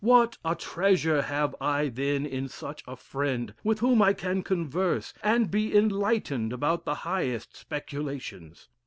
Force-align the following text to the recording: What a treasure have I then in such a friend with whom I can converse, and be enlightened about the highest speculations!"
What 0.03 0.39
a 0.43 0.55
treasure 0.55 1.21
have 1.21 1.55
I 1.61 1.89
then 1.89 2.25
in 2.25 2.47
such 2.47 2.81
a 2.87 2.95
friend 2.95 3.53
with 3.63 3.81
whom 3.81 4.01
I 4.01 4.13
can 4.13 4.41
converse, 4.41 5.13
and 5.21 5.51
be 5.51 5.77
enlightened 5.77 6.51
about 6.51 6.85
the 6.85 6.95
highest 7.05 7.55
speculations!" 7.55 8.67